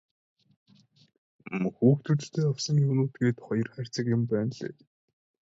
[1.77, 4.73] Хүүхдүүддээ авсан юмнууд гээд хоёр хайрцаг юм байнлээ.